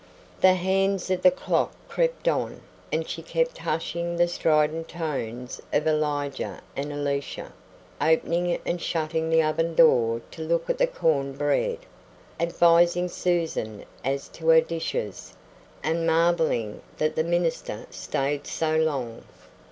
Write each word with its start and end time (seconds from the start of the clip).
The 0.39 0.55
hands 0.55 1.11
of 1.11 1.21
the 1.21 1.29
clock 1.29 1.73
crept 1.87 2.27
on 2.27 2.61
and 2.91 3.07
she 3.07 3.21
kept 3.21 3.59
hushing 3.59 4.15
the 4.15 4.27
strident 4.27 4.87
tones 4.87 5.61
of 5.71 5.85
Elijah 5.85 6.61
and 6.75 6.91
Elisha, 6.91 7.53
opening 8.01 8.57
and 8.65 8.81
shutting 8.81 9.29
the 9.29 9.43
oven 9.43 9.75
door 9.75 10.19
to 10.31 10.41
look 10.41 10.67
at 10.71 10.79
the 10.79 10.87
corn 10.87 11.33
bread, 11.33 11.77
advising 12.39 13.09
Susan 13.09 13.85
as 14.03 14.27
to 14.29 14.47
her 14.49 14.61
dishes, 14.61 15.35
and 15.83 16.07
marveling 16.07 16.81
that 16.97 17.15
the 17.15 17.23
minister 17.23 17.85
stayed 17.91 18.47
so 18.47 18.75
long. 18.75 19.21